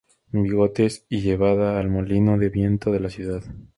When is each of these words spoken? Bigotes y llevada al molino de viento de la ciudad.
Bigotes 0.31 1.05
y 1.09 1.21
llevada 1.21 1.77
al 1.79 1.87
molino 1.87 2.39
de 2.39 2.49
viento 2.49 2.91
de 2.91 3.01
la 3.01 3.11
ciudad. 3.11 3.43